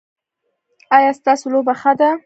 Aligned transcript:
ایا 0.97 1.11
ستاسو 1.19 1.45
لوبه 1.53 1.73
ښه 1.81 1.91
ده؟ 1.99 2.09